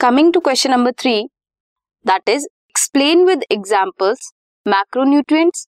Coming 0.00 0.32
to 0.32 0.40
question 0.40 0.70
number 0.70 0.92
three 0.98 1.12
that 2.06 2.28
is 2.28 2.44
explain 2.70 3.24
with 3.26 3.42
examples 3.52 4.30
macronutrients 4.66 5.66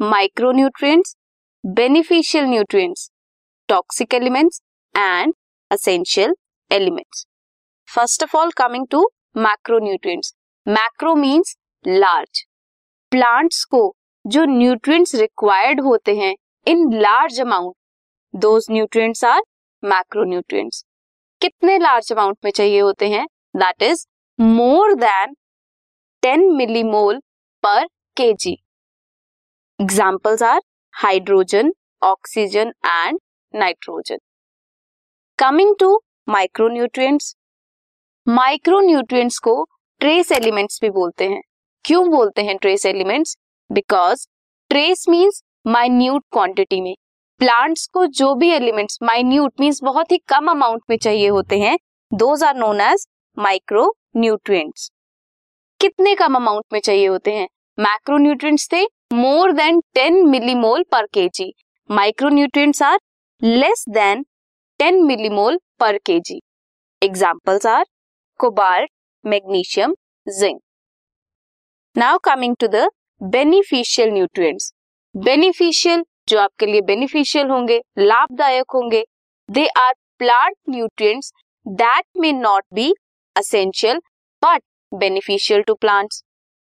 micronutrients 0.00 1.14
beneficial 1.64 2.44
nutrients 2.44 3.08
toxic 3.68 4.14
elements 4.14 4.60
and 4.94 5.34
essential 5.70 6.34
elements 6.70 7.24
first 7.88 8.22
of 8.22 8.36
all 8.36 8.50
coming 8.56 8.86
to 8.90 9.06
macronutrients 9.36 10.34
macro 10.66 11.14
means 11.14 11.56
large 11.86 12.44
plants 13.12 13.64
को 13.64 13.96
जो 14.24 14.44
न्यूट्रिय 14.44 15.04
required 15.14 15.80
होते 15.80 16.16
हैं, 16.16 16.36
in 16.66 16.88
large 17.00 17.40
amount 17.40 17.74
दो 18.34 18.58
न्यूट्रिय 18.70 19.12
are 19.26 19.42
मैक्रोन्यूट्रिय 19.82 20.70
कितने 21.40 21.78
large 21.78 22.12
amount 22.12 22.36
में 22.44 22.50
चाहिए 22.50 22.80
होते 22.80 23.08
हैं? 23.08 23.26
That 23.54 23.82
is 23.82 24.06
more 24.38 24.94
than 24.94 25.34
10 26.22 26.48
millimole 26.56 27.20
per 27.62 27.86
kg 28.16 28.52
examples 29.78 30.42
are 30.42 30.60
hydrogen 30.94 31.72
oxygen 32.02 32.72
and 32.86 33.18
nitrogen 33.54 34.18
coming 35.38 35.74
to 35.80 36.00
micronutrients 36.28 37.34
micronutrients 38.26 39.38
को 39.38 39.52
ट्रेस 40.00 40.32
एलिमेंट्स 40.32 40.78
भी 40.82 40.90
बोलते 40.90 41.28
हैं। 41.28 41.40
क्यों 41.84 42.08
बोलते 42.10 42.42
हैं 42.42 42.56
trace 42.56 42.86
elements 42.86 43.36
because 43.70 44.26
trace 44.70 45.04
means 45.08 45.42
minute 45.66 46.24
quantity 46.32 46.80
में। 46.80 46.94
प्लांट्स 47.40 47.86
को 47.86 48.04
जो 48.06 48.34
भी 48.34 48.50
एलिमेंट्स 48.50 48.98
माइन्यूट 49.02 49.60
मीन्स 49.60 49.82
बहुत 49.82 50.12
ही 50.12 50.18
कम 50.28 50.50
अमाउंट 50.50 50.82
में 50.90 50.96
चाहिए 50.96 51.28
होते 51.28 51.58
हैं। 51.58 51.78
Those 52.12 52.42
are 52.44 52.56
known 52.56 52.80
as 52.80 53.06
micro 53.36 53.84
nutrients 54.16 54.90
कितने 55.80 56.14
कम 56.14 56.34
अमाउंट 56.34 56.64
में 56.72 56.78
चाहिए 56.80 57.06
होते 57.06 57.32
हैं? 57.32 57.46
मैक्रो 57.78 58.16
न्यूट्रिएंट्स 58.18 58.68
थे 58.72 58.82
more 59.12 59.52
than 59.52 59.80
10 59.96 60.22
millimole 60.26 60.82
per 60.92 61.06
kg. 61.06 61.52
Micro 61.90 62.28
nutrients 62.28 62.82
are 62.82 62.98
less 63.42 63.84
than 63.88 64.24
10 64.80 65.00
millimole 65.02 65.58
per 65.80 65.98
kg. 65.98 66.40
Examples 67.02 67.66
are 67.66 67.84
cobalt 68.40 68.90
magnesium 69.24 69.94
zinc 70.26 70.60
now 71.96 72.18
coming 72.24 72.56
to 72.60 72.66
the 72.66 72.88
beneficial 73.20 74.10
nutrients 74.10 74.72
beneficial 75.14 76.04
जो 76.28 76.38
आपके 76.38 76.66
लिए 76.66 76.80
बेनिफिशियल 76.80 77.50
होंगे, 77.50 77.80
लाभदायक 77.98 78.70
होंगे 78.74 79.04
they 79.48 79.66
are 79.78 79.92
plant 80.18 80.56
nutrients 80.68 81.32
that 81.66 82.04
may 82.16 82.32
not 82.32 82.64
be 82.74 82.92
essential 83.36 84.00
but 84.42 84.62
beneficial 84.92 85.62
to 85.62 85.74
plants 85.74 86.22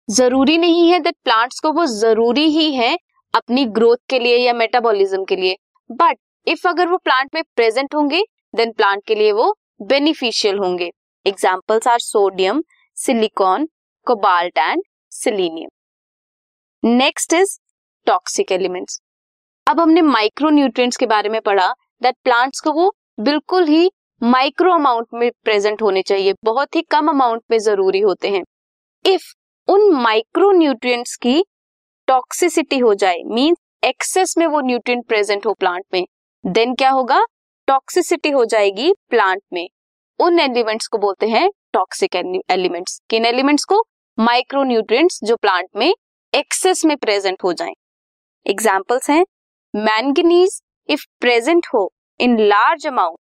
ज़रूरी 0.08 0.56
नहीं 0.58 0.90
है 0.90 0.98
that 1.00 1.14
plants 1.24 1.60
को 1.60 1.72
वो 1.72 1.86
ज़रूरी 1.88 2.46
ही 2.50 2.72
है 2.74 2.96
अपनी 3.34 3.64
ग्रोथ 3.76 3.96
के 4.10 4.18
लिए 4.18 4.36
या 4.36 4.52
मेटाबॉलिज्म 4.52 5.24
के 5.24 5.36
लिए. 5.36 5.56
बट 5.90 6.16
इफ़ 6.46 6.66
अगर 6.68 6.88
वो 6.88 6.96
प्लांट 6.98 7.34
में 7.34 7.42
प्रेजेंट 7.56 7.94
होंगे 7.94 8.22
देन 8.56 8.72
प्लांट 8.72 9.02
के 9.06 9.14
लिए 9.14 9.32
वो 9.32 9.54
बेनिफिशियल 9.82 10.58
होंगे. 10.58 10.90
Examples 11.26 11.88
are 11.88 11.98
sodium 12.00 12.62
silicon 12.96 13.68
cobalt 14.06 14.58
and 14.58 14.82
selenium 15.12 16.88
next 16.88 17.32
is 17.32 17.58
toxic 18.06 18.52
elements 18.52 19.00
अब 19.66 19.80
हमने 19.80 20.02
माइक्रो 20.02 20.50
न्यूट्रिएंट्स 20.50 20.96
के 20.96 21.06
बारे 21.06 21.28
में 21.28 21.40
पढ़ा 21.40 21.72
दैट 22.02 22.14
प्लांट्स 22.24 22.60
को 22.60 22.72
वो 22.72 22.92
बिल्कुल 23.20 23.66
ही 23.68 23.90
माइक्रो 24.20 24.72
अमाउंट 24.72 25.06
में 25.14 25.30
प्रेजेंट 25.44 25.82
होने 25.82 26.00
चाहिए। 26.02 26.32
बहुत 26.44 26.76
ही 26.76 26.80
कम 26.82 27.06
अमाउंट 27.08 27.42
में 27.50 27.58
ज़रूरी 27.58 28.00
होते 28.00 28.28
हैं। 28.28 28.42
इफ़ 29.04 29.22
उन 29.68 29.92
माइक्रो 29.92 30.50
न्यूट्रिएंट्स 30.52 31.14
की 31.16 31.42
टॉक्सिसिटी 32.08 32.78
हो 32.78 32.92
जाए 32.94 33.22
मीन 33.26 33.56
एक्सेस 33.84 34.34
में 34.38 34.46
वो 34.46 34.60
न्यूट्रिएंट 34.60 35.06
प्रेजेंट 35.08 35.46
हो 35.46 35.52
प्लांट 35.54 35.84
में, 35.94 36.04
देन 36.44 36.74
क्या 36.74 36.90
होगा? 36.90 37.22
टॉक्सिसिटी 37.68 38.30
हो 38.30 38.44
जाएगी 38.44 38.92
प्लांट 39.10 39.42
में। 39.52 39.68
उन 40.20 40.38
एलिमेंट्स 40.40 40.86
को 40.86 40.98
बोलते 40.98 41.26
हैं 41.28 41.48
टॉक्सिक 41.72 42.16
एलिमेंट्स। 42.16 43.00
किन 43.10 43.24
एलिमेंट्स 43.26 43.64
को? 43.64 43.82
माइक्रो 44.18 44.62
न्यूट्रिएंट्स 44.64 45.20
जो 45.24 45.36
प्लांट 45.36 45.68
में 45.76 45.92
एक्सेस 46.32 46.84
में 46.84 46.96
प्रेजेंट 46.96 47.42
हो 47.44 47.52
जाएँ। 47.52 47.74
एग्जांपल्स 48.46 49.10
हैं, 49.10 49.24
मैंगनीज 49.74 50.60
इफ़ 50.88 51.06
प्रेजेंट 51.20 51.66
हो 51.74 51.90
इन 52.20 52.38
लार्ज 52.40 52.86
अमाउंट 52.86 53.18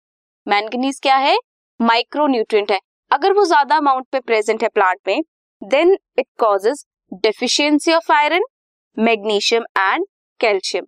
मैंगनीज 0.47 0.99
क्या 1.03 1.15
है? 1.17 1.37
माइक्रो 1.79 2.27
न्यूट्रिएंट 2.27 2.71
है। 2.71 2.79
अगर 3.11 3.33
वो 3.33 3.45
ज़्यादा 3.45 3.75
अमाउंट 3.77 4.05
पे 4.11 4.19
प्रेजेंट 4.21 4.63
है 4.63 4.69
प्लांट 4.69 4.99
में 5.07 5.21
then 5.61 5.95
it 6.19 6.25
causes 6.39 6.85
deficiency 7.21 7.93
of 7.93 8.11
iron 8.13 8.43
magnesium 8.97 9.63
and 9.79 10.05
calcium 10.39 10.85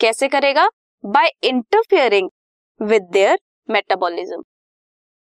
कैसे 0.00 0.28
करेगा? 0.28 0.68
By 1.04 1.30
interfering 1.44 2.28
with 2.80 3.08
their 3.12 3.38
metabolism 3.68 4.42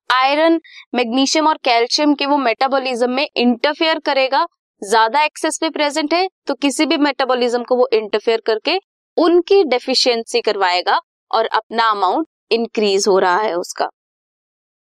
iron 0.10 0.60
magnesium 0.96 1.48
और 1.48 1.58
कैल्शियम 1.64 2.14
के 2.16 2.26
वो 2.26 2.38
मेटाबॉलिज्म 2.40 3.10
में 3.12 3.28
इंटरफेयर 3.28 4.00
करेगा। 4.06 4.46
ज़्यादा 4.82 5.24
एक्सेस 5.24 5.60
में 5.64 5.72
प्रेजेंट 5.72 6.14
है 6.14 6.28
तो 6.48 6.54
किसी 6.56 6.86
भी 6.86 6.98
मेटाबॉलिज्म 7.00 7.64
को 7.64 7.76
वो 7.76 7.88
इंटरफेयर 7.94 8.42
करके 8.46 8.78
उनकी 9.18 9.64
डेफिशिएंसी 9.66 10.42
करवाएगा 10.42 11.00
और 11.32 11.46
अपना 11.48 11.90
अमाउंट 11.92 12.28
इंक्रीज 12.52 13.08
हो 13.08 13.18
रहा 13.20 13.42
है 13.42 13.54
उसका। 13.56 13.90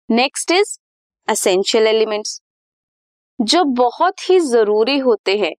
नेक्स्ट 0.08 0.50
इज़ 0.50 0.76
असेंशियल 1.28 1.86
एलिमेंट्स 1.86 2.40
जो 3.38 3.62
बहुत 3.76 4.30
ही 4.30 4.38
ज़रूरी 4.40 4.98
होते 4.98 5.36
हैं। 5.38 5.52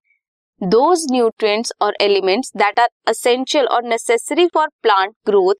दोज 0.60 1.06
न्यूट्रिएंट्स 1.12 1.72
और 1.82 1.96
एलिमेंट्स 2.00 2.52
दैट 2.56 2.80
आर 2.80 2.88
असेंशियल 3.08 3.66
और 3.66 3.84
necessary 3.84 4.46
for 4.54 4.68
plant 4.82 5.14
growth 5.26 5.54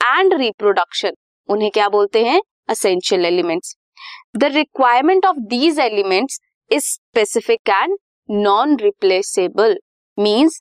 and 0.00 0.34
reproduction 0.34 1.12
उन्हें 1.48 1.70
क्या 1.70 1.88
बोलते 1.88 2.24
हैं? 2.24 2.40
Essential 2.68 3.24
elements 3.24 3.76
the 4.36 4.44
requirement 4.54 5.26
of 5.26 5.36
these 5.48 5.78
elements 5.80 6.40
is 6.70 6.84
specific 6.84 7.68
and 7.70 7.96
non 8.28 8.76
replaceable 8.78 9.78
means 10.18 10.60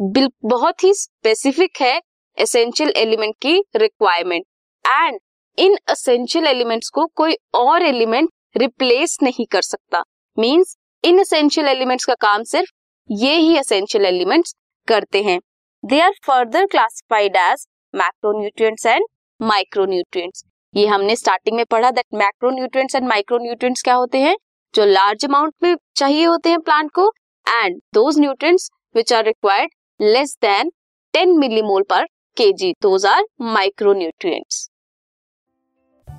बहुत 0.00 0.84
ही 0.84 0.92
स्पेसिफिक 0.94 1.80
है 1.80 2.00
एसेंशियल 2.38 2.92
एलिमेंट 2.96 3.34
की 3.42 3.62
requirement 3.76 4.44
and 4.86 5.18
in 5.58 5.76
essential 5.88 6.46
elements 6.46 6.88
को 6.88 7.06
कोई 7.16 7.36
और 7.54 7.82
एलिमेंट 7.82 8.30
रिप्लेस 8.56 9.16
नहीं 9.22 9.46
कर 9.52 9.62
सकता। 9.62 10.02
मीन्स 10.36 10.76
इन 11.04 11.20
असेंशियल 11.20 11.68
एलिमेंट्स 11.68 12.04
का 12.04 12.14
काम 12.20 12.42
सिर्फ़ 12.42 12.70
ये 13.10 13.34
ही 13.36 13.56
असेंशियल 13.58 14.06
एलिमेंट्स 14.06 14.54
करते 14.88 15.22
हैं। 15.22 15.38
They 15.84 16.00
are 16.00 16.12
further 16.26 16.66
classified 16.66 17.36
as 17.36 17.66
macronutrients 17.94 18.86
and 18.86 19.06
micronutrients 19.40 20.44
ये 20.74 20.86
हमने 20.86 21.16
स्टार्टिंग 21.16 21.56
में 21.56 21.64
पढ़ा 21.70 21.90
दैट 21.90 22.06
मैक्रोन्यूट्रिएंट्स 22.14 22.94
एंड 22.94 23.08
माइक्रोन्यूट्रिएंट्स 23.08 23.82
क्या 23.82 23.94
होते 23.94 24.18
हैं? 24.18 24.36
जो 24.74 24.84
लार्ज 24.84 25.24
अमाउंट 25.24 25.54
में 25.62 25.76
चाहिए 25.96 26.24
होते 26.24 26.50
हैं 26.50 26.60
प्लांट 26.60 26.90
को 26.90 27.10
and 27.46 27.80
those 27.94 28.18
nutrients 28.18 28.70
which 28.96 29.12
are 29.12 29.24
required 29.24 29.70
less 30.00 30.36
than 30.42 30.70
10 31.14 31.36
millimole 31.38 31.82
per 31.90 32.04
kg 32.36 32.72
those 32.82 33.06
are 33.06 33.24
micronutrients 33.42 34.68